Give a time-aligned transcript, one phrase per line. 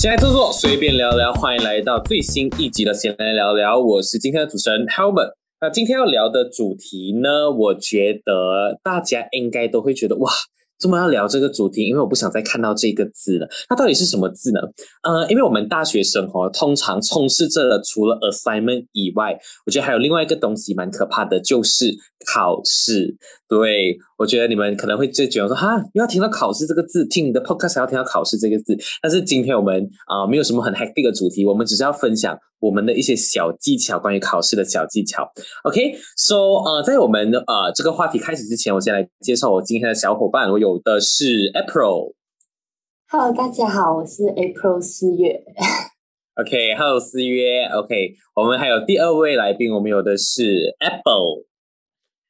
[0.00, 3.78] 闲来坐坐，随便聊聊，欢迎来到最新一集的闲来聊聊。
[3.78, 5.34] 我是今天的主持人 Helmet。
[5.60, 10.30] 那今天要聊的主题呢，我觉得大家应该都会觉得哇。
[10.80, 13.46] 这么要聊这个主题，因为我不想再看到这个字了。
[13.68, 14.60] 它到底是什么字呢？
[15.02, 21.94] 呃，因为我们大学生哦，通常充斥着除了 assignment 以外，我觉得还有另外一个东西蛮可怕的，就是
[22.26, 23.14] 考试。
[23.46, 28.76] 对我觉得你们可能会最觉得说，哈，又要听到考试这个字，听你的 podcast 要听到考试这个字。
[29.02, 32.38] 但是今天我们啊，没有什么很 happy 的主题，我们只是要分享。
[32.60, 35.28] 我们的一些小技巧，关于考试的小技巧。
[35.64, 40.50] OK，so 呃，在我们呃这个话题开始之前，我先来介绍我今天的小伙伴。
[40.50, 42.14] 我有的是 April。
[43.08, 45.42] Hello，大家好，我是 April 四月。
[46.36, 47.64] OK，Hello 四月。
[47.66, 51.44] OK，我们还有第二位来宾，我们有的是 Apple。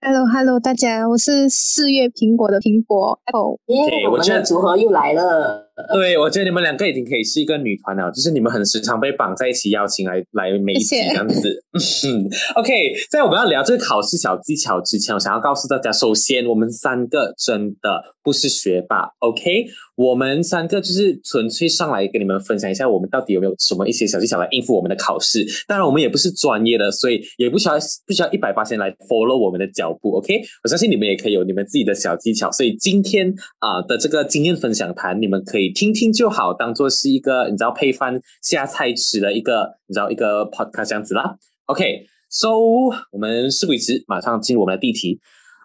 [0.01, 3.59] Hello，Hello，大家，我是四月苹果的苹果 Apple。
[3.67, 5.70] 耶，我们的组合又来了。
[5.93, 11.65] 对，我觉得你们两个已经可以是一个女团了，就是你们很时常被绑在一起，邀请来来每一集这样子。
[12.07, 19.67] 嗯， OK，在我们要聊这个考试小技巧之前，我想要告诉大家，首先我们三个真的不是学霸，OK。
[19.97, 25.45] 我们三个就是纯粹上来跟你们分享一下，我们到底有没有什么一些小技巧来应付我们的考试。
[25.67, 27.75] 当然，我们也不是专业的，所以也不需要
[28.07, 30.13] 不需要一百八千来 follow 我们的脚步。
[30.13, 32.51] OK，我相信你们也可以有你们自己的小技巧。
[32.51, 41.37] 所以今天啊的这个经验分享谈，你们可以听听就好，当做是一个你知道配饭下菜吃的一个你知道一个 podcast 这样子啦。
[41.67, 42.49] OK，so
[43.13, 45.21] 我们事不宜迟，马上进入我们的第一题。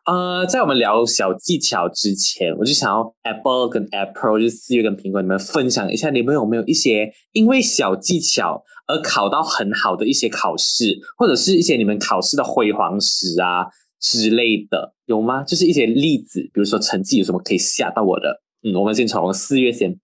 [0.05, 13.65] 呃，在我们聊小技巧之前，我就想要 Apple 跟 Apple 就是四月跟苹果，你们分享一下，你们有没有一些因为小技巧而考到很好的一些考试，或者是一些你们考试的辉煌史啊
[13.99, 15.43] 之类的，有吗？
[15.43, 18.43] 就是一些例子，比如说成绩有什么可以吓到我的？
[18.61, 19.99] 嗯，我们先从四月先。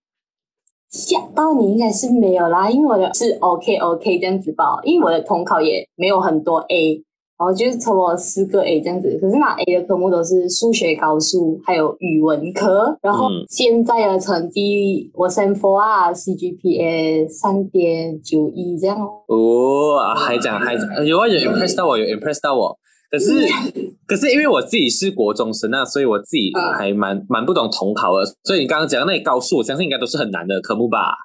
[0.90, 7.04] 吓到你应该是没有啦，因为我的是 OK OK 这样子吧，因为我的统考也没有很多 A。
[7.42, 12.96] 然后就是抽了四个 A 这样子，可是那 A 的科目都是数学高数还有语文科。
[13.02, 18.96] 然后现在的成绩我 Sem Four 啊，CGPA 三点九一这样。
[19.26, 22.78] 哦，还讲还有啊，有 impress 到我，有 impress 到我。
[23.10, 23.34] 可是
[24.06, 28.26] 可是因为我自己是国中生啊，所以我自己还蛮蛮不懂统考的。
[28.44, 31.16] 所以你刚刚讲的那些高数，我相信应该都是很难的科目吧？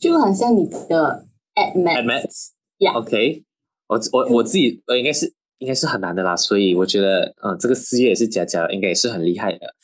[0.00, 3.44] 就很像你的 Admath，Yeah，OK。
[3.86, 5.32] 我我我自己我应该是。
[5.58, 9.74] 应该是很难的啦，所以我觉得，嗯，这个四月也是佳佳，应该也是很厉害的。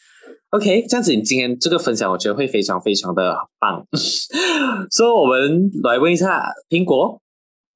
[0.50, 3.86] OK，这样子，你今天这个分享，我觉得会非常非常的棒。
[4.90, 7.22] 所以，我们来问一下苹果，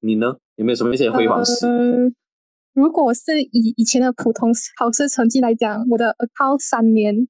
[0.01, 1.65] 你呢，有没有什么一些辉煌史？
[2.73, 7.29] 如果是以以前的普通考试成绩来讲，我的 account 三年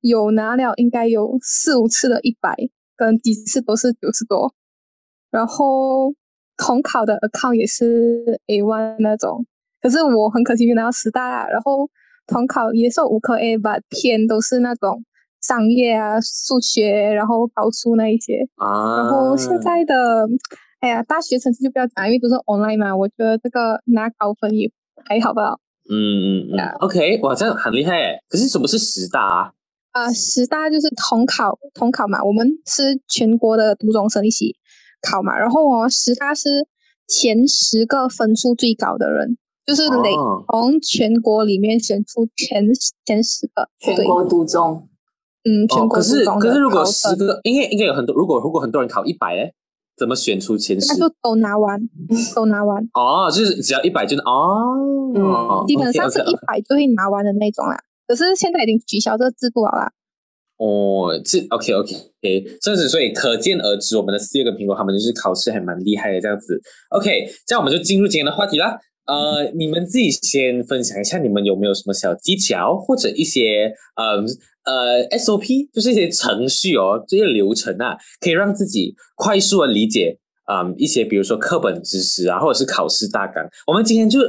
[0.00, 2.56] 有拿了，应该有四五次的一百，
[2.96, 4.54] 跟几次都是九十多。
[5.30, 6.14] 然后
[6.56, 9.44] 统考的 account 也是 A one 那种。
[9.82, 11.90] 可是我很可惜没拿到师大，然后
[12.28, 15.02] 统考也是五科 A 吧，偏都是那种
[15.42, 18.46] 商业啊、数学，然后高数那一些。
[18.56, 18.98] 啊。
[18.98, 20.24] 然后现在的，
[20.80, 24.70] 哎呀，大学成绩就不要讲，因为都是 online 嘛，我觉得这个拿高分也
[25.04, 25.56] 还好吧。
[25.90, 26.68] 嗯嗯嗯。
[26.78, 28.22] OK，哇，这样很厉害诶。
[28.28, 29.52] 可是什么是师大啊？
[29.90, 34.54] 啊，师大就是统考，统考嘛，我们是全国的读中生一起
[35.02, 36.48] 考嘛，然后哦，师大是
[37.08, 39.36] 前十个分数最高的人。
[39.64, 40.10] 就是累
[40.50, 42.64] 从全国里面选出前
[43.04, 44.88] 前十个，全国独中，
[45.44, 46.40] 嗯，全国独中。
[46.40, 48.14] 可是可是如果十个，应该应该有很多。
[48.14, 49.52] 如果如果很多人考一百，哎，
[49.96, 50.86] 怎么选出前十？
[50.88, 51.80] 那就都拿完，
[52.34, 52.82] 都拿完。
[52.94, 57.78] 哦，就是只要一百就能哦，基本上是一百就会拿完的那种啦。
[58.08, 59.92] 可是现在已经取消这个制度了啦。
[60.58, 66.60] 哦，这 OK OK OK，这样子，所以可见而知，我们的四月跟苹果他们就是考试还蛮厉害的这样子。
[66.90, 68.78] OK，这样我们就进入今天的话题啦。
[69.06, 74.16] 呃，你们自己先分享一下，你们有没有什么小技巧，或者一些呃
[74.64, 83.44] 呃 SOP，就是一些程序哦，这些流程啊，可以让自己快速的理解啊一些，比如说课本知识啊，或者是考试大纲。
[83.66, 84.20] 我们今天就。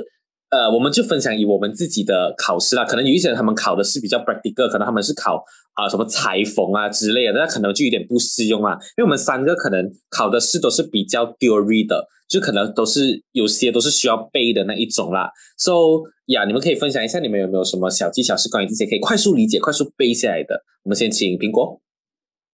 [0.54, 5.44] 呃，我们就分享以我们自己的考试啦，可能有一些人他们考的是比较 practical，可能他们是考
[5.74, 8.74] 啊什么裁缝啊之类的，那可能就有点不适用啊。
[8.98, 15.32] 因为我们三个可能考的试都是比较 theory 的，就可能都是有些都是需要背的那一种啦。
[15.58, 20.64] So 呀，你们可以分享一下你们有没有什么小技巧是关于这些可以快速理解、快速背下来的？
[20.84, 21.82] 我们先请苹果。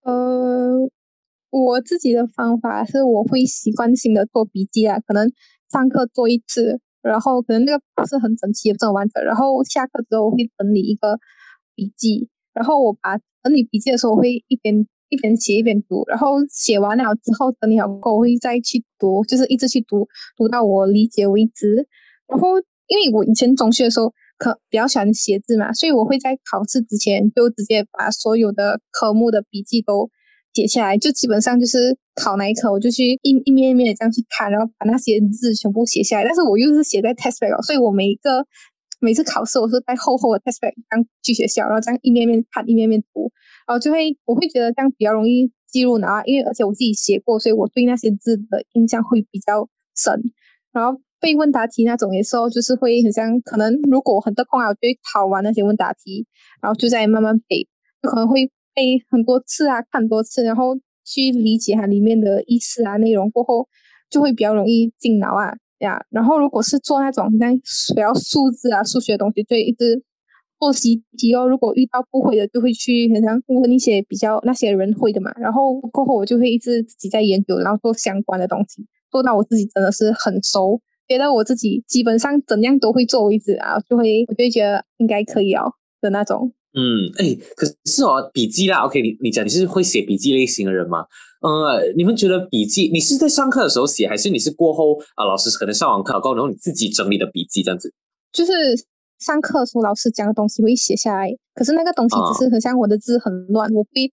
[0.03, 0.89] 呃，
[1.49, 5.31] 我自己的方法是我会习惯性的做笔记啊，可能
[5.71, 6.79] 上课做一次。
[7.01, 9.23] 然后可能那个不是很整齐、不很完整。
[9.23, 11.17] 然后下课之后我会整理一个
[11.73, 12.27] 笔记，
[12.59, 21.87] 然后我把整理笔记的时候，我会一边一边写一边读，然后写完了之后整理好过后，我会再去读，就是一直去读，读到我理解为止。
[22.27, 30.09] 然后因为我以前中学的时候可比较喜欢写字嘛，所以我会在考试之前就直接把所有的科目的笔记都
[30.53, 36.25] 写下来，就基本上就是考哪一科我就去一一面一面的这样去看，然后把那些字全部写下来。
[36.25, 38.45] 但是我又是写在 test paper，所以我每一个
[38.99, 43.31] 每次考试我是带厚厚的 test paper 刚去学校，然后这样一面面看一面面读。
[43.67, 50.21] 然后就会，我会觉得这样比较容易记录啊，因为而且我自己写过，所以我对那些字的印象会比较深。
[50.71, 56.25] 然后背问答题那种的时候，就是会很像，可能如果很得空啊，我就会考完那些问答题，
[56.61, 57.67] 然后就在慢慢背，
[58.01, 60.75] 就可能会背很多次啊，看多次，然后
[61.05, 63.67] 去理解它里面的意思啊内容过后，
[64.09, 66.01] 就会比较容易进脑啊呀。
[66.09, 70.03] 然后如果是做那种像比较数字啊、数学的东西，就一直。
[70.61, 75.31] 做习题哦，如果遇到不会的，就会去很像问一些比较那些人会的嘛。
[75.39, 85.71] 然后过后我就会一直自己在研究，然后做相关的东西，做到我自己真的是很熟，觉得我自己基本上怎样都会做为止啊，就会我就觉得应该可以哦
[86.01, 86.51] 的那种。
[86.73, 91.05] 嗯，哎，可是哦，笔记啦，OK，你你讲你是会写笔记类型的人吗？
[91.41, 97.93] 呃，你们觉得笔记你是在上课的时候写，还是你是过后啊老师可能上完课过后，然后你自己整理的笔记这样子？
[98.31, 98.53] 就是。
[99.19, 104.09] 上课时候老师讲的东西会写下来，可是那个东西只是很像我的字很乱，我会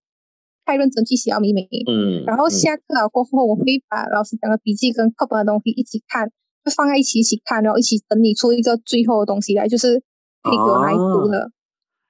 [0.65, 1.63] 太认真去写到美美。
[1.87, 6.29] 嗯，然后下课了过后，我会把老师讲的笔记跟课本的东西一起看，
[6.65, 9.95] 就放在一起一起看，然后一起整理出一个最后的东西来，就是
[10.43, 11.53] 可以给我来读的。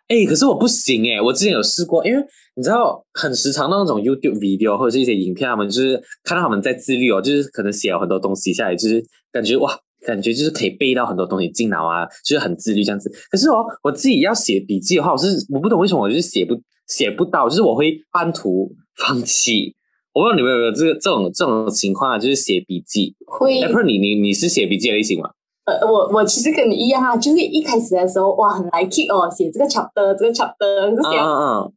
[0.08, 2.23] 哎，可是我不行哎，我之前有试过，因为
[2.55, 9.79] 你知道，很时常那种 YouTube video 或者是一些影片，他们就是看到他们在自律哦，就是可能写了很多东西下来，就是感觉哇。
[10.06, 13.11] 感觉就是可以背到很多东西进脑啊，就是很自律这样子。
[13.29, 16.55] 可是哦，我自己要写笔记的话，我是我不懂为什么我就是写不
[16.87, 19.75] 写不到，就是我会半途放弃。
[20.12, 23.61] 我不知道你们有没有这个这种这种情况啊，就是写笔记会。
[23.67, 25.31] 不是你你你是写笔记类型吗？
[25.66, 31.72] 呃，我我其实跟你一样啊，就是一开始的时候哇很来气哦，写这个 chapter 这个 chapter 这些，嗯嗯，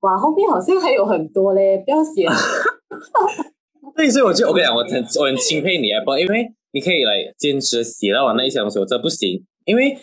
[0.00, 2.26] 哇后面好像还有很多嘞，不要写。
[3.96, 6.52] 对，所以我就我跟你讲，我很我很钦佩你啊，不因为。
[6.72, 9.96] 你可以来坚持写到完那一些东西，我真不行，因为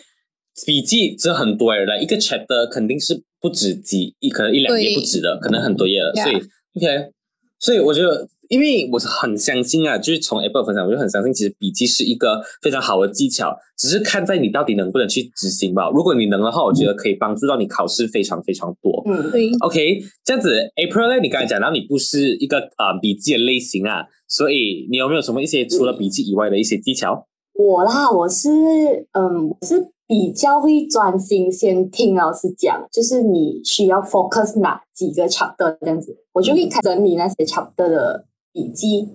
[0.66, 7.12] 笔记真的很多来一个 chapter 肯定是不止几一，可能一两页不止的，可能很多页了，所以 OK，
[7.64, 8.28] 所以我觉得。
[8.50, 15.90] 因为我是很相信啊，就是从 Apple 分享，我就很相信，其实笔记是一个非常好的技巧，只是看在你到底能不能去执行吧。
[15.92, 19.02] 如果你能的话，我觉得可以帮助到你考试非常非常多。
[19.06, 19.50] 嗯，对。
[19.60, 21.20] OK，这样子，April 呢？
[21.20, 27.26] 你刚才讲到你不是一个啊笔记的类型啊，所以你有没有什么一些除了笔记以外的一些技巧？
[27.54, 29.93] 我啦，我是嗯，我是。
[30.06, 39.08] 比较会专心先听老师讲，就是你需要 focus 哪几个 chapter 这样子，我就会开整理那些 chapter 的笔记。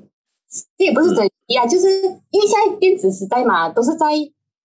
[0.78, 1.88] 这也不是整理啊，就是
[2.32, 4.08] 因为现在电子时代嘛，都是在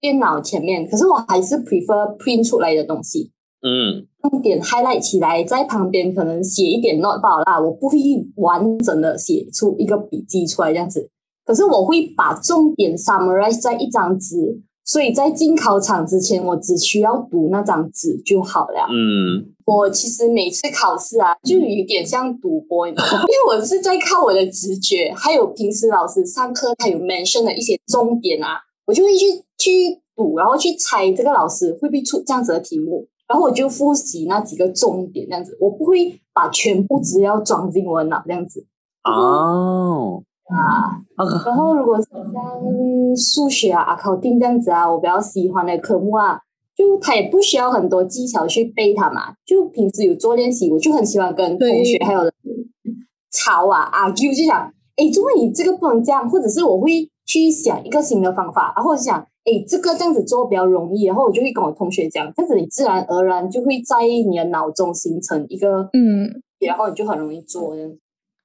[0.00, 3.31] 电脑前面，可是我还是 prefer print 出来的东西。
[3.61, 7.99] 嗯，重点 highlight 起来，在旁边可能写一点 note 罢啦，我不会
[8.37, 11.11] 完整的写出一个笔记出来这样子，
[11.44, 14.62] 可是我会把重点 summarize 在一张纸。
[14.84, 18.87] 所以在进考场之前，我只需要读那张纸就好了。
[18.90, 38.66] 嗯，我其实每次考试啊，就有点像赌博， 因为我是在靠我的直觉，还有平时老师上课他有 mention 的一些重点啊，我就会去去赌，然后去猜这个老师会不会出这样子的题目，然后我就复习那几个重点，这样子，我不会把全部资料装进我脑这样子。
[39.04, 40.23] 哦。
[40.46, 41.00] 啊，
[41.46, 46.38] 然后如果是像数学啊、考定这样子啊，我比较喜欢的科目啊，
[46.76, 52.20] 就它也不需要很多技巧去背它嘛，就平时有做练习，我就很喜欢跟同学还有
[53.30, 54.60] 吵啊、argue，就想，
[54.96, 56.28] 哎，怎么你这个不能这样？
[56.28, 66.28] 或者是我会去想一个新的方法，然后想，哎，这个这样子做比较容易，然后我就会跟我同学讲，这样子你自然而然就会在你的脑中形成一个嗯，
[66.60, 67.74] 然后你就很容易做。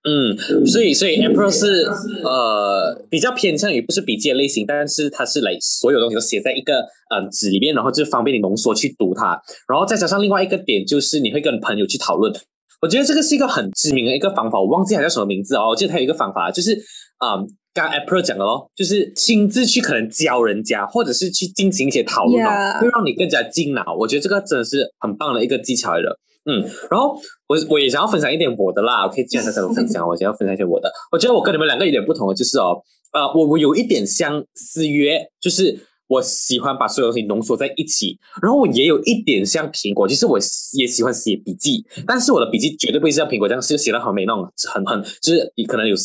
[0.03, 1.83] 嗯，所以所以 Emperor 是
[2.23, 6.79] 呃比较偏向于不是笔记的类型，但是它是来所有东西都写在一个
[7.13, 9.39] 嗯纸里面，然后就方便你浓缩去读它。
[9.67, 12.33] 然后再加上另外一个点就是你会跟朋友去讨论。
[12.81, 15.67] 我觉得这个是一个很知名的一个方法，我忘记它叫什么名字哦。
[15.67, 16.71] 我记得它有一个方法，就是
[17.17, 17.35] 啊，
[17.73, 23.93] 刚 April 讲的哦，就是亲自去可能教人家，或者是去进行一些讨论哦，会让你更加精脑。
[23.99, 26.17] 我觉得这个真的是很棒的一个技巧来的。
[26.46, 29.05] 嗯，然后我我也想要分享一点我的啦。
[29.05, 30.91] OK，既然他这么分享，我想要分享一些我的。
[31.12, 32.81] 我觉得我跟你们两个有点不同的，就是哦，
[33.13, 35.77] 呃，我我有一点相思约，就是
[36.08, 40.39] 我喜欢把所有东西浓缩在一起，然后我也有一点像苹果，就是我
[40.77, 45.96] 也喜欢写笔记，但是我的笔记绝对不会像苹果这样，是写的很美那种，很很就是你可能有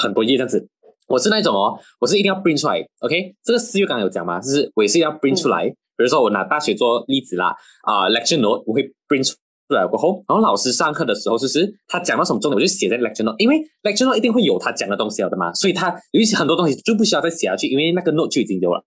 [0.00, 0.66] 很多页这样子。
[1.06, 3.34] 我是那种哦，我是一定要 bring 出来，OK？
[3.42, 5.66] 这个四月刚刚有讲嘛，就是我也是要 bring 出来。
[5.96, 9.34] 比如说我拿大学做例子啦，啊，lecture note 我会 bring 出
[9.74, 18.82] 来过后，然后老师上课的时候就是他讲到什么重点，我就写在 lecture note，因为 lecture note 一定会有他讲的东西了的嘛，所以他有一些很多东西就不需要再写下去，因为那个 note 就已经有了。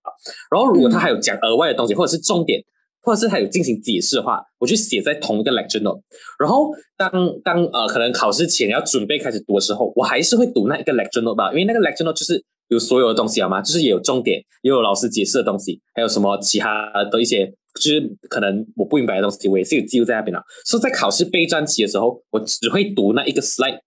[0.50, 2.62] 然后如果他还有讲额外的东西，或者是重点。
[3.04, 6.00] 或者是他有进行解释的话，我就写在同一个 lecture note。
[6.38, 7.10] 然后当
[7.42, 13.60] 当呃可能考试前要准备开始读的时候，我还是会读那一个 lecture note 吧，因为那个 lecture note 就是有所有的东西好吗？
[13.60, 17.46] 就是也有重点，也有老师解释的东西，还有什么其他的一些
[17.80, 20.42] 就是可能我不明白的东西，我也是有记录在那边的。
[20.64, 23.78] 所以在考试备战期的时候，我只会读那一个 slide，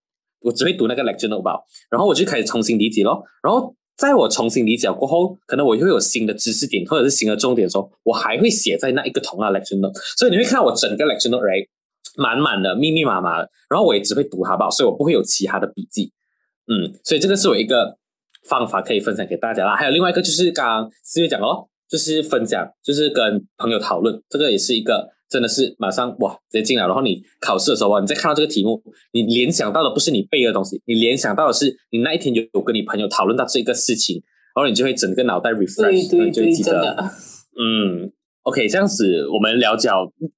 [0.41, 3.75] 我只会读那个 lecture note 吧，然后我就开始重新理解咯，然后。
[3.97, 9.97] 在我重新理解过后，可能我会有新的知识点或者是新的重点的时候，我还会写在那一个同样 lecture note。
[10.17, 11.65] 所以你会看我整个 lecture note right
[12.17, 16.11] 满满的、密密麻麻的，然后我也只会读它吧，所以我不会有其他的笔记。
[16.67, 17.97] 嗯，所以这个是我一个
[18.49, 19.75] 方法可以分享给大家啦。
[19.75, 25.13] 还有另外一个就是刚刚四月讲哦，就是分享，就是跟朋友讨论，这个也是一个。
[25.27, 28.79] 真的是马上哇，直接进来，然后你考试的时候啊，你再看到这个题目，
[29.11, 34.21] 你联想到的不是你背的东西，你联想到的是你那一天有有跟你朋友讨论到这个事情，
[34.55, 36.95] 然后你就会整个脑袋 refresh，你就记得。
[37.59, 38.11] 嗯
[38.43, 39.89] ，OK，这样子我们了解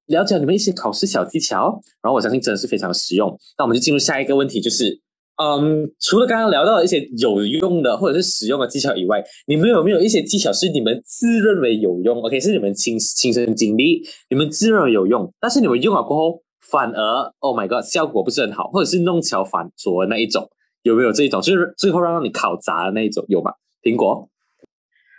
[0.06, 3.38] 了解你们一些考试小技巧，然后我相信真的是非常实用。
[3.58, 5.02] 那我们就进入下一个问题，就是。
[5.38, 20.50] 嗯，除了刚刚聊到的一些有用的或者是实用的技巧以外，你们有没有一些技巧是你们自认为有用？OK，是你们亲亲身经历，你们自认为有用，但是你们用了过后，反而 Oh my God，效果不是很好，或者是弄巧反拙那一种，
[20.82, 21.40] 有没有这一种？
[21.40, 23.52] 就是最后让你考砸的那一种，有吗？
[23.82, 24.28] 苹果？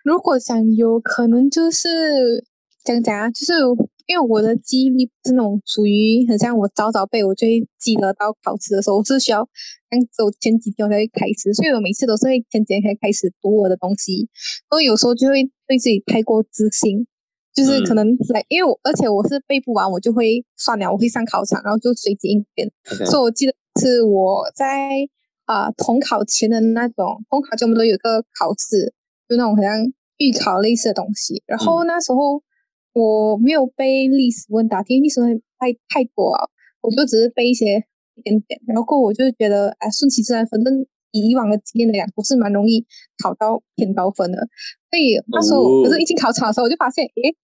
[0.03, 1.87] 如果想有可能，就是
[2.83, 3.53] 讲讲啊，就是。
[4.09, 9.47] 因为我的记忆力是那种属于很像我早早背，我就会记得到考试的时候，我是需要
[9.87, 14.27] 刚走前几天我才会开始，所以我每次都是会前几天才开始读我的东西。
[14.67, 17.05] 所以有时候就会对自己太过自信，
[17.53, 22.67] 就是可能来，因为我而且我是背不完，我就会算了，我会上考场，然后就随机应变。
[23.05, 24.89] 所以我记得是我在
[25.45, 28.91] 啊统考前的那种统考前，我们都有个考试，
[29.29, 29.85] 就那种好像
[30.17, 32.41] 预考类似的东西，然后那时候。
[32.93, 36.47] 我没有背历史问答题，历史问太太多啊，
[36.81, 37.83] 我就只是背一些
[38.15, 40.73] 一点点，然后我就觉得哎，顺其自然，反正
[41.11, 42.85] 以以往的经验来讲，不是蛮容易
[43.23, 44.37] 考到偏高分的。
[44.89, 47.35] 所以那时候，可是一进考场的时候，我就发现，诶，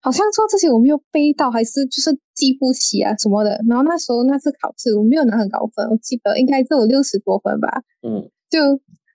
[0.00, 3.60] 好像说这些我没有背到，还是就是记不起啊什么的。
[3.68, 7.82] 然后那时候那次考试，我没有拿很高分，我记得应该只有六十多分吧。
[8.02, 8.58] 嗯，就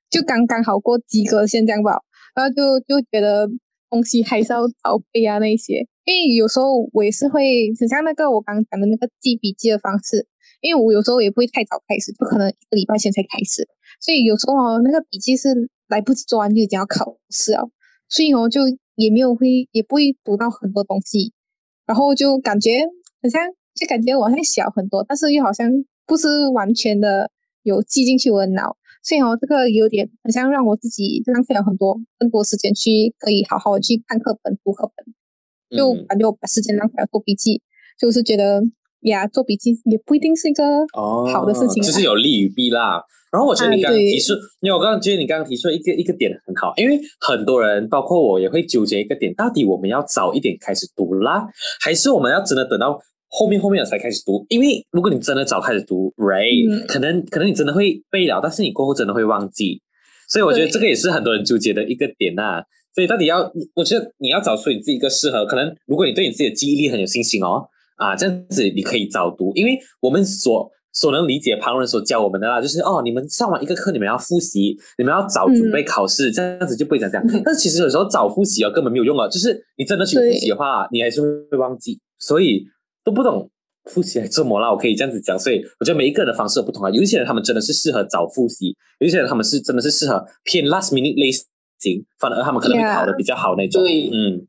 [0.09, 1.99] 就刚刚好过及格线这样吧。
[2.33, 3.49] 然后就就觉得。
[3.91, 10.25] 东西还是要早背啊，那些，因为有时候我也是会，很像那个我刚讲的那个记笔记的方式，
[10.61, 13.67] 因为我有时候也不会太早开始，不可能一个礼拜前才开始，
[13.99, 17.69] 所以有时候哦，那个笔记是来不及做完就已经要考试了，
[18.07, 18.61] 所以哦就
[18.95, 21.33] 也没有会，也不会读到很多东西，
[21.85, 22.79] 然后就感觉
[23.21, 23.41] 好像
[23.75, 25.69] 就感觉往上小很多，但是又好像
[26.07, 27.29] 不是完全的
[27.63, 28.77] 有记进去我的脑。
[29.03, 37.61] 所以哦，这个有点好像让我自己浪费了很多更多时间去可以好好的去看课本、读课本，就感觉我把时间浪费了做笔记，
[37.99, 38.61] 就是觉得
[39.01, 40.63] 呀，做笔记也不一定是一个
[41.33, 43.01] 好的事情，就是有利与弊啦。
[43.31, 51.47] 然后我觉得你刚刚提出，因为我刚刚觉得你刚刚提出一个一个点很好，因为很多人包括我也会纠结一个点，到底我们要早一点开始读啦，
[51.79, 52.99] 还是我们要真的等到？
[53.33, 59.81] 后面后面才开始读，因为如果你真的早开始读，right，可能可能你真的会背了，但是你过后真的会忘记，
[60.27, 62.61] 所以我觉得这个也是很多人纠结的一个点呐。
[62.93, 77.25] 所以到底要，我觉得你要找出你自己一个适合，可能如果你对你自己的记忆力很有信心哦，啊，这样子你可以早读，因为我们所所能理解旁人所教我们的啦，就是哦，你们上完一个课，你们要复习，你们要早准备考试，这样子就不会讲这样。
[77.45, 82.65] 但是其实有时候早复习哦根本没有用啊，就是你真的去复习的话，你还是会忘记，所以。
[83.03, 83.49] 都不懂
[83.85, 84.71] 复习来做么啦？
[84.71, 86.89] 我可以这样子讲，所以我觉得每一个人的方式不同啊。
[86.91, 93.81] 有一些人他们真的是适合早复习，有一些人他们是真的是适合偏 last minute 类型，反而他们可能会考的比较好那种。
[93.83, 94.45] 对，嗯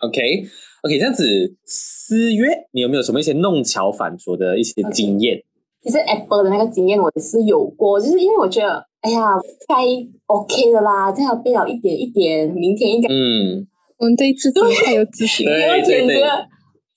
[0.00, 5.42] ，OK，OK，这样子，四月你有没有什么一些弄巧反拙的一些经验？
[5.82, 9.20] 其实 Apple 的那个经验我也是有过，就是因为我觉得，哎呀，
[9.68, 9.84] 该
[10.26, 13.66] OK 的啦，这样背了一点一点，明天应该，嗯，
[13.98, 16.22] 我们这一次真的太有自信，对 对对。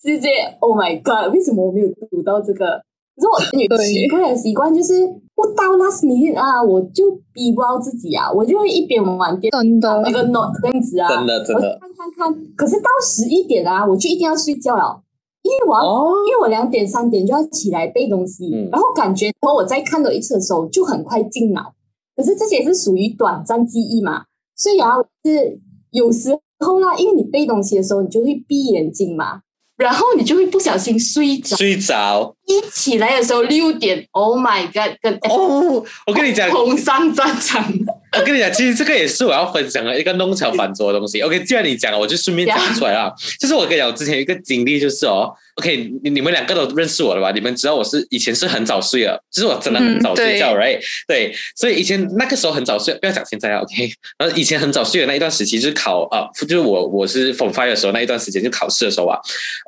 [0.05, 1.33] 直接，Oh my God！
[1.33, 2.79] 为什么我没有读到这个？
[3.15, 4.93] 可是我有奇怪的习惯，就是
[5.33, 12.45] 不到 last minute 啊，我就逼不到自己啊，我就会一边玩电真的那个 note 这样子啊，真的真的我看看看。
[12.55, 15.01] 可是到十一点啊，我就一定要睡觉了，
[15.43, 21.73] 因为我要、哦，因为我两点三点就要起来背东西，嗯然后感觉和我再看到一次的时候就很快进脑。
[22.15, 24.23] 可是这些是属于短暂记忆嘛，
[24.57, 25.59] 所以啊，是
[25.91, 29.39] 有时候啦，因为你背东西的时候，你就会闭眼睛嘛，
[29.77, 31.55] 然后你就会不小心睡着。
[31.57, 35.83] 睡着一起来的时候六点，Oh my God，跟哦。
[36.07, 37.63] 我跟你讲， 同上战场。
[38.17, 41.21] 我跟你讲，其实这个也是我要分享的一个弄巧反拙的东西。
[41.21, 43.11] OK，既然你讲了，我就顺便讲出来啊。
[43.39, 47.31] 就是我跟你讲，我之前有一个经历，就是哦，OK，你你们两个都认识我了吧？
[47.31, 53.91] 你们知道我是以前是很早睡的，就是我真的很早睡觉、嗯 r i g h t 对，所以以前那个时候很早睡，不要讲现在啊，OK。
[54.17, 59.19] 然后以前很早睡的那一段时期，就是考啊、就是我我是 Form Five 的时候那一段时间，就考试的时候啊，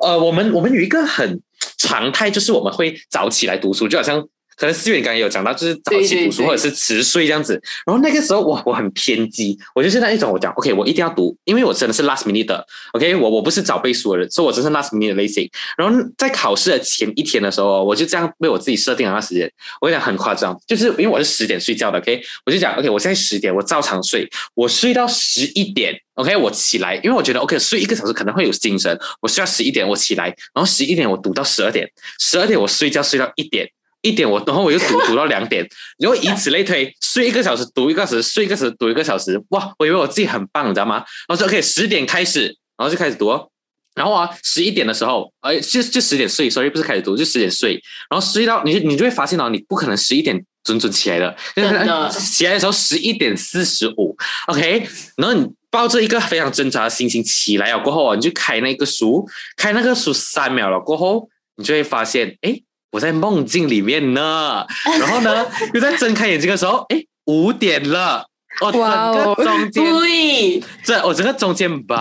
[0.02, 1.40] 呃，我们我们有一个很
[1.76, 4.26] 常态，就是我们会早起来读书，就好像。
[4.58, 7.54] 可能思远刚才有讲到，就是早起读书或者是迟睡这样子。
[7.86, 15.48] 然后那个时候我，我很偏激，我就是那一种，我讲 OK，我一定要读，因为我真的是 last minute 的，OK，我我不是早背书的人，所以我真是 last minute 的类型。
[15.76, 19.48] 然后在考试的前一天的时候，我就这样为我自己设定了那时间，
[19.80, 25.98] 我跟你讲很夸张，就是因为我是十点睡觉的，OK，我就讲 OK，我现在十点，我照常睡，我睡到十一点。
[26.14, 31.88] OK，我起来，因为我觉得 OK 睡一个小时可能会有精神，我睡到十一点，我起来，然后十一点我读到十二点，
[32.18, 33.70] 十二点我睡觉睡到一点，
[34.08, 35.66] 一点我，然后我又读读到两点，
[35.98, 39.72] 然后以此类推，睡一个小时读一个小时，睡一个小时读一个小时，哇！
[39.78, 40.96] 我以为我自己很棒，你知道吗？
[41.28, 42.46] 然后说 OK 十点开始，
[42.76, 43.48] 然后就开始读、哦。
[43.94, 47.72] 然后啊，十一点的时候，哎，就就十点睡，sorry，不是开始读，就十点睡。
[48.08, 54.86] 然后睡到你你就会发现哦，你不可能十一点准准起来的，就是真的起来的时候十一点四十五，OK，
[55.16, 64.66] 然后你抱着一个非常挣扎的心情起来了过后啊，你就开那个书，开那个书三秒了过后，你就会发现，哎，我在梦境里面呢。
[64.98, 68.26] 然后呢， 又在睁开眼睛的时候，哎，五点了。
[68.60, 71.96] 哦，哇哦整个中间，对，这我整个中间拜，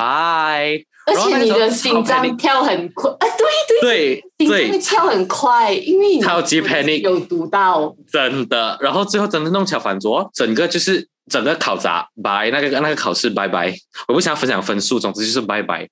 [1.05, 3.27] 而且你的心超脏跳很快，啊，
[3.79, 8.75] 对对，对心脏跳很快，因为超级 panic 有读到，真的。
[8.81, 13.71] 然后最后真的弄巧反拙，整个就是整个考砸拜，那个那个考试拜拜。
[14.07, 15.87] 我不想分享分数，总之就是拜拜。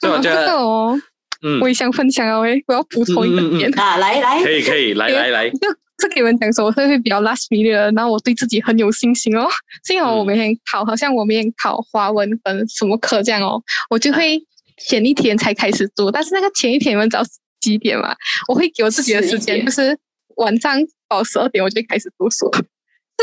[0.00, 0.98] 所以我觉得，哦，
[1.42, 1.60] 嗯。
[1.60, 3.50] 我，也想分享啊，喂，我要补充一嗯嗯嗯。
[3.52, 4.42] 个点，啊，来来。
[4.42, 9.48] 可，以可以，来来来，就跟你们讲说，我会会比较 last minute，的然后我对自己很有信心哦。
[9.84, 14.40] 幸好我每天考，好像我每天考华文跟什么课这样哦，我就会
[14.86, 17.24] 前一天才开始读，但是那个前一天你们知道
[17.60, 18.14] 几点嘛？
[18.46, 19.98] 我会给我自己的时间就是
[20.36, 22.48] 晚上到十二点我就开始读书，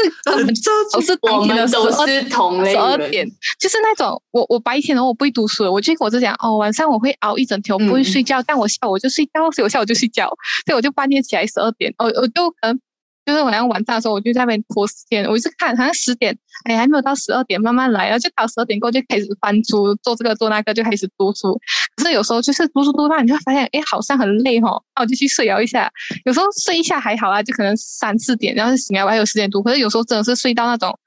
[0.04, 3.28] 是他们都是我们都是同类十二人，点，
[3.60, 10.28] 就是那种我我白天哦我不会读书的，我就跟我就讲哦晚上我会熬一整天，我不会嗯睡觉，但我下午我就睡觉，所以我下午就睡觉，
[10.66, 12.80] 所以我就半夜起来十二点，哦我就可能
[13.26, 21.60] 就是晚上晚上的时候我就在那边拖时间，我就看好像十点，哎还没有到十二点，慢慢来，然后就到十二点过后就开始翻书，做这个做那个就开始读书，
[21.96, 25.90] 可是有时候就是读书读到你就会发现哎好像很累哦，那我就去睡了一下，
[26.26, 29.64] 有时候睡一下还好啊，就可能三四点，然后醒来我还有时间读。
[29.64, 30.98] 可是有时候真的是睡到那种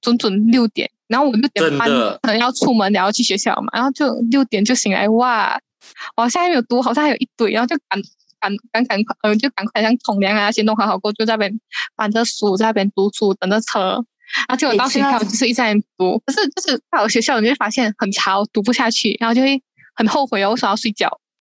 [0.00, 1.88] 准准六点，然后我六点半
[2.22, 5.60] 可能要出门，然后去学校嘛，然后就六点就醒来，哇，
[6.16, 8.00] 我现在没有读，好像还有一堆，然后就赶
[8.40, 11.60] 赶赶赶快，嗯，就赶快像冲凉啊，先弄好好过，就在那边
[11.96, 14.02] 翻着书，在那边读书，等着车。
[14.48, 19.60] 然后结果到学校就是一直在那边读，可是就是到了学校，你就会发现很潮，读不下去，然后就会
[20.00, 21.06] 很后悔哦，我想要睡觉？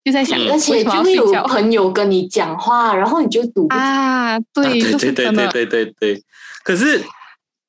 [0.04, 4.32] 就在想，嗯而且就会有要睡觉朋友跟你讲话，然后你就读不进啊？
[4.34, 4.82] 啊对。
[4.82, 6.24] 对对对对对对。
[6.64, 7.04] 可是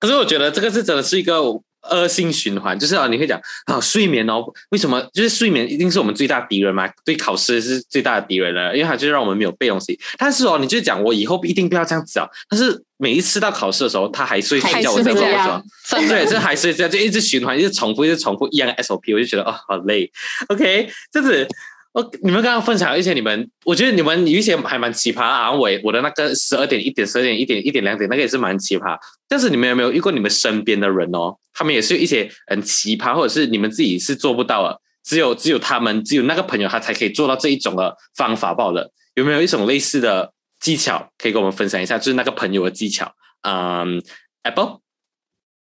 [0.00, 1.42] 可是我觉得这个是真的是一个
[1.90, 5.00] 恶性循环，就是啊，你会讲啊，睡眠哦，为什么？
[5.12, 9.98] 就是睡眠一定是我们最大的敌人嘛，对考试是最大的敌人了，因为它就让我们没有背东西。
[10.16, 15.62] 但是哦，你就讲我以后一定不要这样子啊，但是每一次到考试的时候，他还是会睡觉，我在跟我说
[16.08, 20.10] 对，这还是这样，就一直循环，一直重复，一直重复一样的 SOP，我就觉得哦，好累。
[20.48, 21.48] OK，这样子，
[21.92, 25.52] 哦，你们刚刚分享一些你们，我觉得你们有一些还蛮奇葩啊。
[25.52, 28.98] 我我的那个十二点、一点、十二点、一点、一点、两点，那个也是蛮奇葩。
[29.28, 31.36] 但是你们有没有遇过你们身边的人哦？
[31.52, 38.90] 他们也是一些很奇葩，或者是你们自己是做不到的，只有只有他们，只有那个朋友他才可以做到这一种的方法罢了。
[39.14, 41.98] 有没有一种类似的技巧可以跟我们分享一下？
[41.98, 43.12] 就是那个朋友的技巧。
[43.42, 44.02] 嗯
[44.44, 44.81] ，Apple。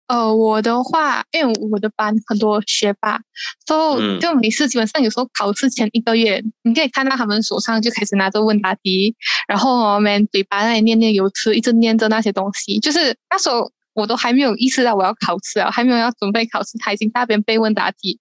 [0.09, 3.21] 呃，我的话，因为我的班很多学霸，
[3.67, 9.15] 所嗯以就每次基本上有时候考试前一个月，你可以看到他们手上就开始拿着问答题，
[9.47, 12.79] 然后我们嘴巴那里念念有词，一直念着那些东西。
[12.79, 18.19] 就是那时候我都还没有意识到我要考试啊，还没有要准备考试，他已经大边背问答题，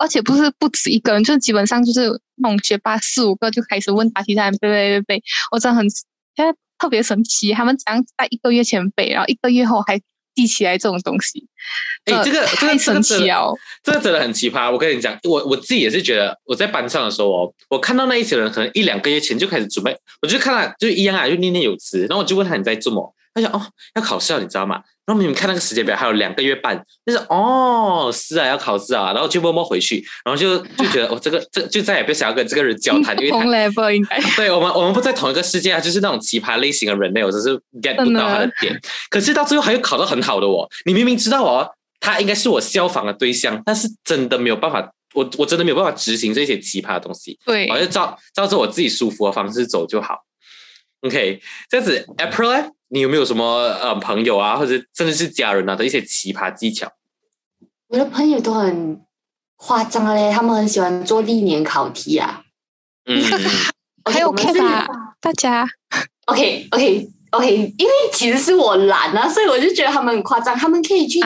[0.00, 5.22] 而且不是不止一个人，就是基本上就是那种学霸四五个就开始问答题在背背背背，
[5.52, 10.00] 我真的很现在特别神奇，他们这样在一个月前背，然后一个月后还
[10.38, 11.44] 记起来这种东西。
[12.04, 14.70] 哎，这个这个太神奇了，这个真的很奇葩。
[14.70, 23.12] 我跟你讲，我我自己也是觉得，我在班上的时候哦，我看到那一些人可能一两个月前就开始准备，我就看他就一样啊，就念念有词，然后我就问他你在做么？
[23.40, 24.82] 他想哦要考试了，你知道吗？
[25.06, 38.78] 然后你们看那个时间表，还有两个月半，就是哦是啊要考试啊，然后就默默回去，然后就就觉得 哦这个这就再也不想要跟这个人交谈，因为他 level 应该对我们我们不在同一个世界啊，就是那种奇葩类型的人类，我只是 get 不到他的点。
[39.08, 41.66] 可是到最后还有考得很好的我，你明明知道哦，
[42.00, 47.38] 他应该是我效仿的对象，但是真的没有办法，我我真的没有办法执行这些奇葩的东西。
[47.46, 50.18] 对，我就照照着我自己舒服的方式走就好。
[51.00, 52.68] OK，这样子，April 呢？
[52.90, 56.90] 你有没有什么呃朋友啊，或者甚至是家人啊的一些奇葩技巧？
[57.88, 59.00] 我的朋友都很
[59.56, 62.42] 夸张嘞，他们很喜欢做历年考题啊。
[63.06, 63.22] 嗯，
[64.10, 64.86] 还有 OK 吧？
[65.20, 65.66] 大家
[66.26, 71.20] OK OK OK，因为其实是我懒啊，所以我就觉得他们很夸张，他们可以去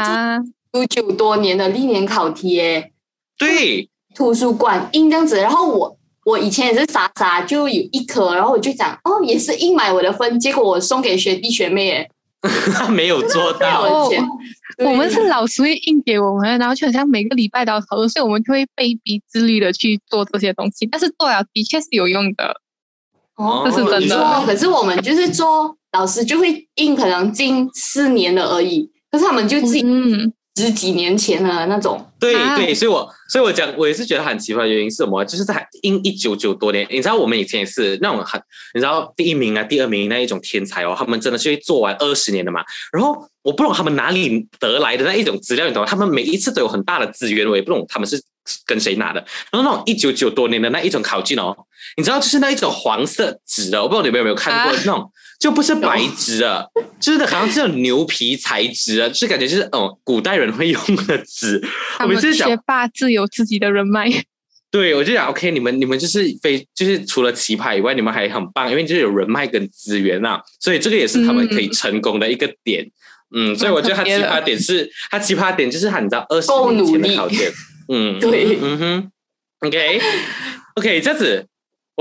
[0.72, 2.92] 读九多年的历年考题耶。
[3.38, 5.98] 对，图书馆印这样子，然后我。
[6.24, 12.08] 我以前也是傻傻就有一颗，然后我就讲哦，也是硬买我的分，结果我送给学弟学妹，
[12.72, 14.08] 他 没有做到。
[14.78, 20.86] 我们是老师会硬给我们，然后就好像每个礼拜都要考，所以我们就会被逼自律的去做这些东西。
[20.86, 22.60] 但是做了的确是有用的，
[23.36, 24.42] 哦，这是真的。
[24.46, 30.32] 可是我们就是做，老师就会印，可能近四年了而已，可是他们就自己嗯。
[30.54, 35.24] 十几年前的那种，对对，所以我所以我讲，我也是觉得很奇怪，原因是什么？
[35.24, 38.38] 就是在因一九九多年，你知道我们以前也是那种很，
[38.74, 42.62] 你知道第一名啊、第二名那一种天才哦，他们真的是会做完二十年的嘛。
[42.92, 45.88] 然后我不懂他们哪里得来的那一种资料，你懂吗？
[45.88, 48.22] 他们每一次都有很大的资源，我也不懂他们是
[48.66, 49.24] 跟谁拿的。
[49.50, 51.56] 然后那种一九九多年的那一种考卷哦，
[51.96, 55.10] 你知道就是那一种黄色纸的，我不知道你们有没有看过那种。
[55.42, 56.64] 就不是白纸啊，
[57.00, 61.60] 就是好像是牛皮材质啊，就是感觉就是哦，古代人会用的纸。
[61.98, 64.08] 我们是学霸自有自己的人脉。
[64.70, 72.88] 对，我就想，OK，你们你们就是非就是除了奇葩以外，你们还很棒，因为就是有人脉跟资源啊，所以这个也是他们可以成功的一个点。
[73.34, 77.50] 嗯， 所以我觉得他奇葩点是，他奇葩点就是他你知道二十年前的条件。
[77.88, 79.10] 嗯，对，嗯哼
[79.66, 81.46] ，OK，OK，这样子。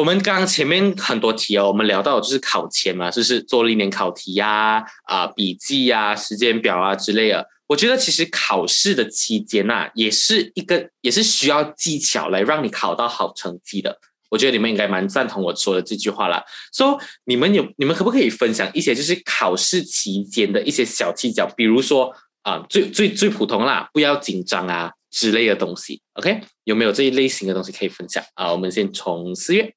[0.01, 7.47] 我们刚刚前面很多题哦，我们聊到就是考前嘛，就是做历年考题呀、啊笔记呀、时间表啊之类的。
[7.67, 13.95] 我觉得其实考试的期间呐，也是一个也是需要技巧来让你考到好成绩的。
[14.31, 16.43] 我觉得你们应该蛮赞同我说的这句话啦。
[16.73, 21.45] 说你们有你们可不可以分享一些就是考试期间的一些小技巧？
[21.55, 22.11] 比如说
[22.41, 26.01] 啊，最最最普通啦，不要紧张啊之类的东西。
[26.13, 28.51] OK，有没有这一类型的东西可以分享啊？
[28.51, 29.71] 我们先从四月。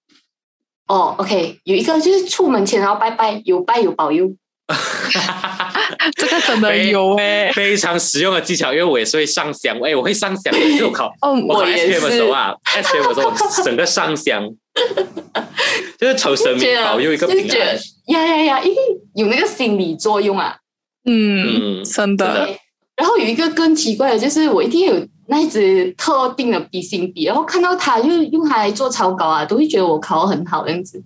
[0.86, 4.30] 哦，OK，有一个就是出门前然后拜拜，有拜有保佑。
[6.16, 14.42] 这个真的有哎，非常实用的技巧，因为我也是会上香，哎，我会上香，就考 哦，我考 S P M 的时候啊，S P M 的时候 整个上香，
[15.98, 17.76] 就是求神明保佑一个平安。
[18.06, 18.76] 呀呀呀，因为
[19.14, 20.56] 有那个心理作用啊。
[21.06, 22.48] 嗯，真的。
[22.96, 25.06] 然后有一个更奇怪的，就是我一定有。
[25.26, 31.02] 那一支特定的笔芯笔，然后看到他就用它来做草稿啊，都会觉得我考很好这样子。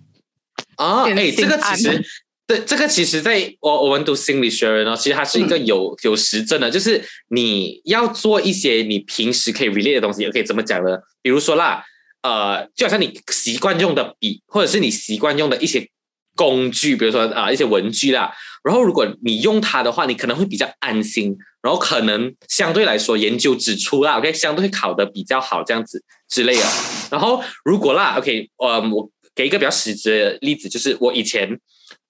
[0.76, 2.04] 啊，哎，这个其实，
[2.46, 10.98] 对，这个其实在我我们读心理学人哦，其实它是一个有有实证的，就是你要做一些你平时可以 relate 的东西，可以怎么讲呢？
[11.20, 11.85] 比如说啦，
[12.22, 15.88] 呃，就好像你习惯用的笔，或者是你习惯用的一些
[16.38, 21.37] 工具，比如说啊一些文具啦，然后如果你用它的话，你可能会比较安心。
[21.61, 26.62] 然后可能相对来说，研究指出啦，OK，相对会考的比较好，这样子之类的。
[27.11, 31.59] 然后如果啦，OK，呃，我给一个比较实质的例子，就是我以前，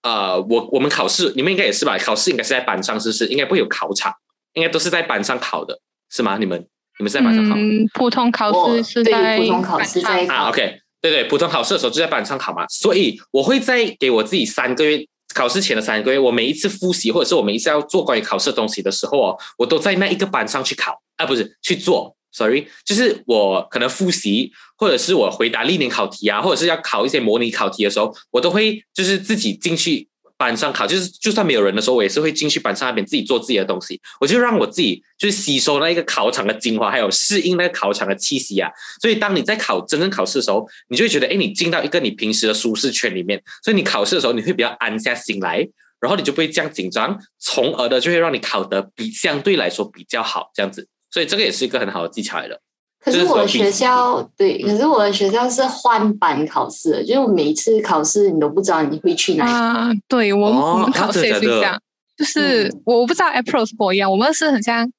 [0.03, 1.97] 呃，我我们考试，你们应该也是吧？
[1.97, 3.27] 考试应该是在班上，是不是？
[3.29, 4.13] 应该不会有考场，
[4.53, 6.37] 应该都是在班上考的，是吗？
[6.39, 6.61] 你们
[6.99, 7.57] 你们是在班上考？
[7.57, 10.79] 嗯，普通考试是在普通考试在啊，OK，
[11.11, 12.67] 对对，普通考试的时候就在班上考嘛。
[12.69, 15.07] 所以我会在给我自己三个月。
[15.35, 30.08] 考试前的三个月，我每一次复习，或者是我每一次要做关于考试的东西的时候哦，我都在那一个班上去考啊，不是去做，sorry，就是我可能复习，或者是我回答历年考题啊，或者是要考一些模拟考题的时候，我都会就是自己进去。
[30.39, 34.01] 班上考就是，就算没有人的时候，我也是会进去班上那边自己做自己的东西。
[34.21, 38.71] 我就让我自己就是吸收那一个考场的精华，还有适应那个考场的气息啊。
[39.03, 45.69] 所以当你在考真正考试的时候，你就会觉得，哎，你进到一个你平时的舒适圈里面，所以你考试的时候你会比较安下心来，
[46.01, 50.87] 然后你就不会这样紧张，从而的就会让你考得比相对来说比较好这样子。
[51.11, 52.61] 所以这个也是一个很好的技巧来的。
[53.01, 59.51] 可是是我的学校对，可是我的学校是换班考试的，就是每一次考试你都不知道你会去哪里。
[59.51, 61.81] 啊，对我们、我们考试也是这样，
[62.17, 64.91] 就是、我我不知道 April 是不一样，我们是很像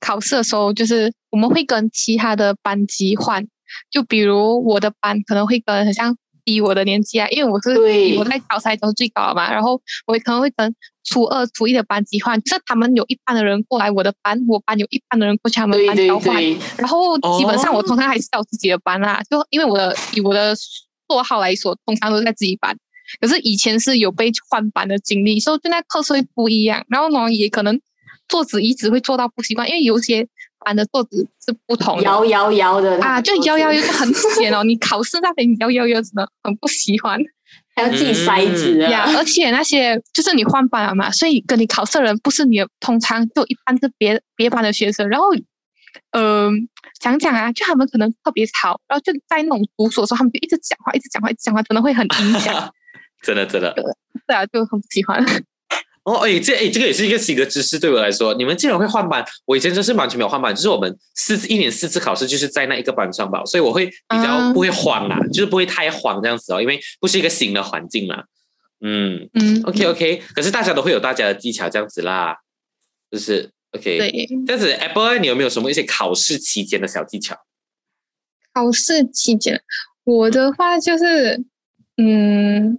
[0.00, 3.44] 考试的时候，就是我们会跟其他的班级换，
[3.90, 6.16] 就比如我的班可能会跟很像
[6.48, 16.42] 比我的年纪啊，因为我是对我在高三都是最高的嘛，然后我可能会跟初二、初一的班级换，就是他们有一半的人过来我的班，我班有一半的人过去他们班交换，
[16.78, 20.56] 然后基本上哦我通常还是在我自己的班啦，就因为我的以我的
[21.06, 22.74] 座号来说，通常都是在自己班。
[23.20, 26.82] 可是以前是有被换班的经历，所以就那课是会不一样。
[26.88, 27.78] 然后呢，也可能
[28.26, 30.26] 坐姿一直会坐到不习惯，因为有些
[30.64, 34.62] 班的坐姿是不同的摇摇摇的啊，就摇摇摇就很险哦。
[34.66, 37.18] 你考试那边你摇摇摇真的很不喜欢
[37.74, 39.16] 还要自己筛子呀、啊。
[39.16, 45.26] 而且那些就是你换班了嘛，所以跟你考试的人不是你的，通常就一般是别别班的学生，然后。
[46.12, 46.68] 嗯，
[47.00, 52.72] 讲讲啊，就他们可能特别吵，然后就在那种读书的时候，他们就一直讲话，一直讲话，一直讲话，真的会很影响。
[53.22, 53.74] 真的真的。
[54.26, 55.24] 对啊，就很不喜欢。
[56.04, 68.24] 哦，哎，这哎，这个也是一个新的知识，对我来说，你们竟然会换班，我以前真是完全没有换班，就是我们四次一年四次考试就是在那一个班上吧，所以我会比较啊不会慌啦，就是不会太慌这样子哦，因为不是一个新的环境嘛。
[68.80, 72.36] 嗯嗯，OK OK，可是大家都会有大家的技巧这样子啦，
[73.10, 73.98] 就是 OK。
[73.98, 77.36] 对，这样子，Apple，你有没有什么一些考试期间的小技巧？
[78.54, 79.60] 考试期间，
[80.04, 81.44] 我的话就是，
[81.96, 82.78] 嗯，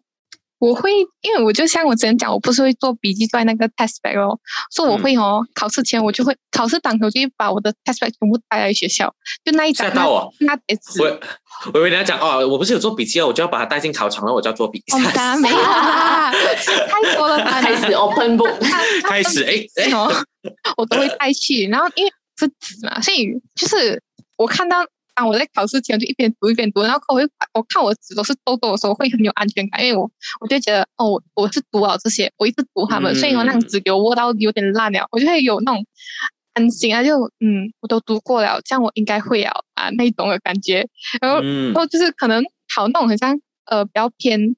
[0.60, 0.92] 我会，
[1.22, 4.38] 因为我就像我之前讲，我不是会做笔记在那个 test bag 哦，
[4.72, 11.02] 所以我嗯会哦，考试前我就会，考试当天我就会把我的 test bag 全部带来学校，就那一张吓到我那那叠纸。
[11.02, 11.20] 我
[11.74, 14.98] 我以为你要讲哦，我不是有做笔记哦，我就要把它带进考场了，我就要做笔记。
[14.98, 16.32] 哦，当然没有啦，
[16.88, 17.62] 太多了吧？
[17.62, 18.54] 开始 open book，
[19.08, 20.12] 开始哎哎，哦，
[20.78, 21.68] 我都会带去。
[21.68, 24.02] 然后因为是纸嘛，所以就是
[24.38, 24.86] 我看到，
[25.20, 35.86] 当我在考试前就一边读一边读，然后我会我看我纸都是痘痘的时候，会很有安全感，因为我我就觉得哦，我我是读了这些，我一直读他们，所以我那张纸给我握到有点烂了，我就会有那种。
[36.54, 40.86] 安心啊，就嗯，我都读过了，这样我应该会了啊那种的感觉。
[41.22, 42.44] 然后嗯然后就是可能
[42.76, 44.56] 考那种很像呃比较偏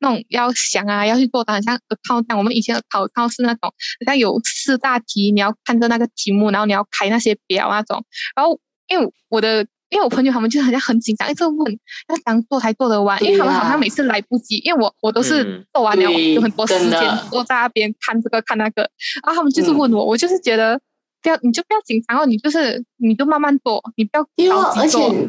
[0.00, 2.36] 那种要想啊，要去做的，很像 account。
[2.36, 8.04] 我们以前的考 account 是那种好像有四大题，你要看着那个题目，然后你要开那些表那种。
[8.34, 11.72] 然后因为我的因为我朋友他们就好像很紧张，一直问
[12.08, 15.64] 要怎样做才做得完，因为他们好像每次来不及，因为我我都是嗯。
[15.72, 18.82] 做完了，嗯有很多时间坐在那边看这个看那个，
[19.24, 19.78] 然后他们就是嗯。
[19.78, 20.80] 问我，我就是觉得。
[21.22, 25.28] 不要，你就不要紧张哦，你就是你就慢慢做，你不要因为而且着急做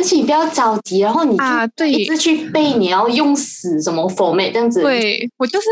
[0.00, 1.66] 而且你不要着急，然后你就啊。
[1.76, 5.66] 对，一直去背，你要用死什么 format 这样子，，对我就是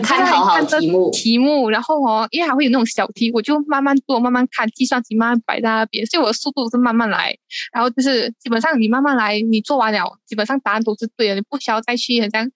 [0.00, 7.36] 看好好题目题目，然后哦，因为还会有那种小题，我就慢慢做，慢慢看，计算机慢慢摆在那边，所以我的速度是慢慢来。
[7.72, 12.48] 然后就是基本上你慢慢来，你做完了，基本上答案都是对的，你不需要再去好像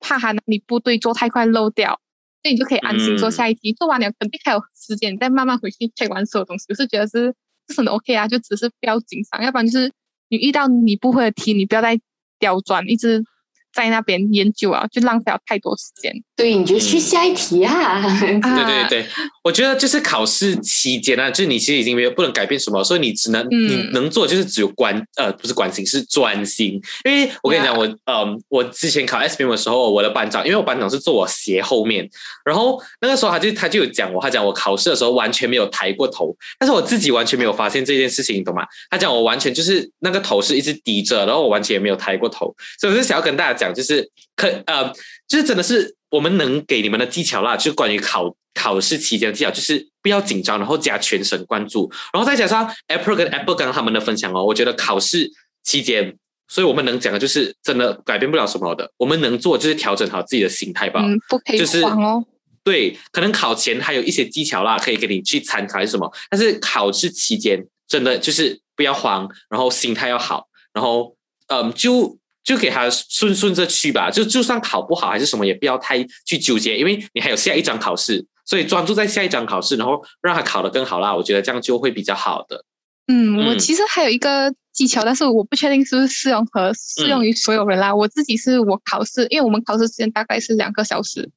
[0.00, 2.00] 怕它哪里不对，做太快漏掉，
[2.42, 3.72] 所以你就可以安心做嗯下一题。
[3.72, 6.64] 做完了肯定还有时间，再慢慢回去 check 完所有东西。
[6.70, 7.32] 我是觉得是
[7.68, 9.92] 是很 OK 啊，就只是不要紧张，要不然就是
[10.28, 11.98] 你遇到你不会的题，你不要再
[12.38, 13.24] 刁钻，一直
[13.72, 16.12] 在那边研究啊，就浪费了太多时间。
[16.36, 18.02] 对，你就去下一题啊。
[18.20, 19.06] 对对啊对，
[19.42, 26.78] 我觉得就是考试期间啊，就是你其实已经没有不能改变什么，所以你只能、嗯你能做就是只有关呃不是关心是专心。
[27.04, 32.06] 因为我跟你讲，我嗯、我之前考 S B M 的时候，我的班长因为我班长是坐我斜后面，
[32.44, 38.62] 然后那个时候他就他就有讲我，他讲我考试的时候完全没有抬过头，但是我自己完全没有发现这件事情，你懂吗？
[38.90, 44.92] 他讲我完全就是那个头是一直低着，然后我完全也没有抬过头，所以我就想要跟大家讲，就是可呃，
[45.26, 55.30] 就是真的是我们能给你们的技巧啦，就是关于考考试期间的技巧，就是不要紧张，然后加全神贯注，然后再加上 Apple 跟 Apple 刚刚他们的分享哦，我觉得考试
[55.62, 56.16] 期间。
[56.48, 61.00] 所以我们能讲的就是真的改变不了什么的，我们能做就是调整好自己的心态吧。
[61.02, 62.24] 嗯，不可以就是哦。
[62.62, 71.16] 对，可能考前还有一些技巧啦，可以给你去参考还是什么，但是考试期间真的就是不要慌，然后心态要好，然后
[71.48, 82.64] 嗯，就就给他顺顺着去吧，就就算考不好还是什么，也不要太去纠结，因为你还有下一张考试，所以专注在下一张考试，然后让他考得更好啦，我觉得这样就会比较好的。
[83.08, 87.92] 嗯，我嗯其实还有一个技巧，但是我不确定是不是适用和适用于所有人啦。
[87.92, 91.28] 我自己是我考试，因为我们考试时间大概是两个小时，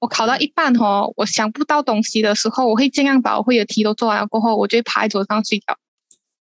[0.00, 5.76] 我考到一半哦，我想不到东西的时候，我会尽量把我会的题都做完了过后，我就会趴在桌上睡觉。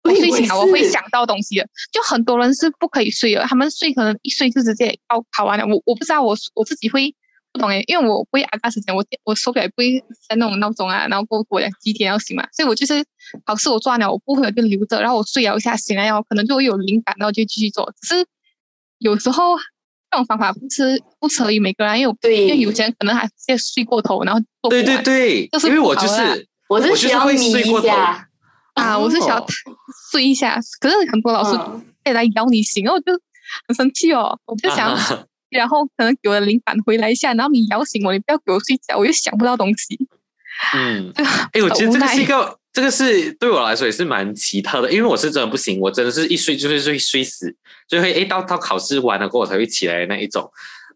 [0.04, 1.66] 我睡醒了，我会想到东西的。
[1.92, 5.64] 就很多人是不可以睡的，他们睡可能一睡就直接要考完了。
[5.66, 7.14] 我我不知道我我自己会
[7.52, 13.04] 不懂诶，因为我不会阿嘎时间，我我手表也不会在那种闹钟啊，然后过我讲几点要醒嘛，所以我就是
[13.44, 17.92] 考试我做完了，我不会就留着，然后我睡了一下醒来，然后可能就会有灵感，然后就继续做。
[18.00, 18.26] 只是
[18.98, 19.56] 有时候
[20.10, 28.28] 这种方法不是不适合于每个人，因为因为有些人可能还是睡过头，然后做对对对，就是因为我就是我就是需要睡一下
[28.74, 29.46] 啊，我是想要
[30.10, 31.58] 睡一下，可是很多老师
[32.04, 33.12] 会来摇你醒，然后就
[33.68, 34.96] 很生气哦，我就想。
[35.52, 39.98] 然后可能给我的灵感回来一下，然后你摇醒我，你不要给我睡觉，我又想不到东西。
[40.74, 41.12] 嗯，
[41.52, 47.54] 哎，我觉得这个是一个，这个是对我来说也是蛮奇特的，因为我是真的不行，我真的是一睡就是睡睡死，
[47.86, 50.50] 就会哎到到考试完了过后才会起来那一种。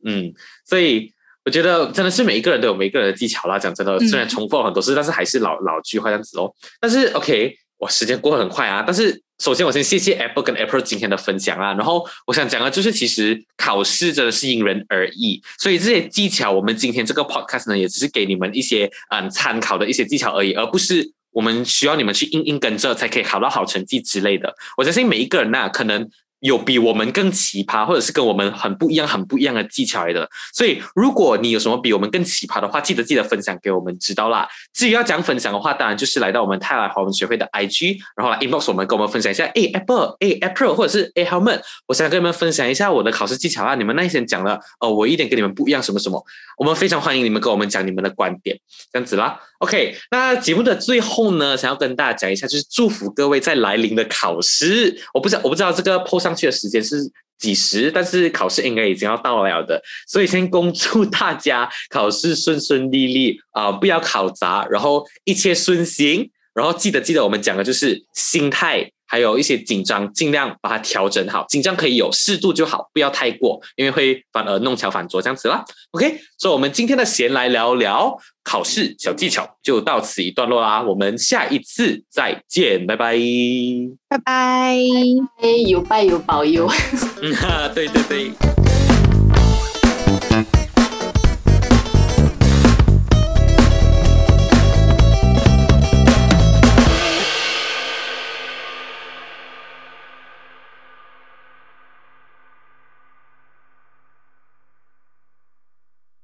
[0.07, 0.33] 嗯，
[0.65, 1.13] 所以
[1.45, 3.59] 我觉得真的是每一个人都有每一个人的技巧啦。
[3.59, 6.51] 讲真的，虽然重复了很多次，但是还是老老句话这样子哦。
[6.81, 9.23] 但是 OK，哇，时间过得很快啊，但是。
[9.39, 11.75] 首先，我先谢谢 Apple 跟 Apple 今天的分享啊。
[11.75, 24.55] 然后，我想讲的就是，其实考试真的是因人而异，所以这些技巧，我们今天这个 Podcast 呢，也只是给你们一些嗯参考的一些技巧而已，而不是我们需要你们去硬硬跟着才可以考到好成绩之类的。
[24.79, 26.09] 我相信每一个人呐，可能。
[26.47, 30.29] 有比我们更奇葩，或者是跟我们很不一样、很不一样的技巧来的。
[30.53, 34.49] 所以，如果你有什么比我们更奇葩的话，记得记得分享给我们知道啦。
[34.73, 39.45] 至于要讲分享的话，当然就是来到我们泰来华文学会的 IG，然后来 inbox 我们，跟我们分享一下。
[39.47, 43.75] 哎，Apple，哎，April，或者是哎，Helmet，我想跟你们分享一下我的考试技巧啊。
[43.75, 46.25] 你们那一天讲了，哦，我一点跟你们不一样，什么什么，
[46.59, 48.59] 我们非常欢迎你们跟我们讲你们的观点，
[48.93, 49.41] 这样子啦。
[49.59, 54.95] OK，那节目的最后呢，想要跟大家讲一下，就是祝福各位在来临的考试。
[55.15, 56.99] 我不知道，我不知道这个 PO 上去的时间是
[57.39, 66.31] 几时，但是考试应该已经要到了的，所以先恭祝大家考试顺顺利利啊，不要考砸，然后一切顺心。
[66.55, 68.91] 然后记得记得，我们讲的就是心态。
[69.07, 71.45] 还有一些紧张，尽量把它调整好。
[71.49, 75.65] 紧张可以有适度就好，不要太过，因为会反而弄巧反拙这样子啦。
[75.93, 80.83] OK，所以我们今天的闲来聊聊考试小技巧就到此一段落啦。
[80.83, 83.17] 我们下一次再见，拜拜，
[84.09, 84.77] 拜拜，
[85.67, 86.69] 有拜有保佑。
[87.23, 88.76] 嗯哈，对对对。